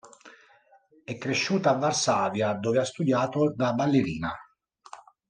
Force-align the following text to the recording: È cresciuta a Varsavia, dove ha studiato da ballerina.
È 1.03 1.15
cresciuta 1.19 1.69
a 1.69 1.77
Varsavia, 1.77 2.53
dove 2.55 2.79
ha 2.79 2.83
studiato 2.85 3.53
da 3.53 3.73
ballerina. 3.73 4.35